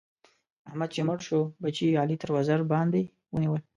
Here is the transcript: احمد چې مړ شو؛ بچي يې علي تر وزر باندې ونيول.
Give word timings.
احمد 0.69 0.89
چې 0.95 1.01
مړ 1.07 1.19
شو؛ 1.27 1.39
بچي 1.61 1.85
يې 1.89 1.99
علي 2.01 2.15
تر 2.21 2.29
وزر 2.35 2.59
باندې 2.73 3.01
ونيول. 3.33 3.61